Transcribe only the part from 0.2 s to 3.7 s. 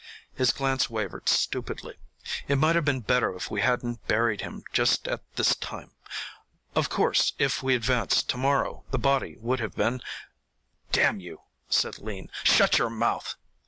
His glance wavered stupidly. "It might have been better if we